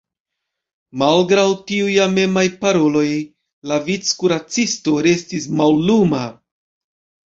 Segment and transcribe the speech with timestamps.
[1.01, 1.43] Malgraŭ
[1.73, 3.05] tiuj amemaj paroloj,
[3.75, 6.29] la vickuracisto restis malluma.